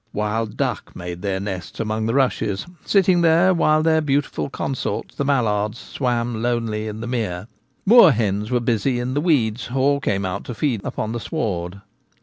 Wild 0.13 0.57
duck 0.57 0.95
made 0.95 1.21
their 1.21 1.39
nests 1.39 1.79
among 1.79 2.07
the 2.07 2.15
rushes, 2.15 2.65
sitting 2.83 3.21
there 3.21 3.53
while 3.53 3.83
their 3.83 4.01
beautiful 4.01 4.49
consorts, 4.49 5.13
the 5.13 5.23
mallards, 5.23 5.77
swam 5.77 6.41
lonely 6.41 6.87
in 6.87 7.01
the 7.01 7.07
mere 7.07 7.47
Moorhens 7.85 8.49
were 8.49 8.59
busy 8.59 8.97
in 8.99 9.13
the 9.13 9.21
weeds, 9.21 9.69
or 9.75 9.99
came 10.01 10.25
out 10.25 10.43
to 10.45 10.55
feed 10.55 10.81
upon 10.83 11.11
the 11.11 11.19
sward. 11.19 11.81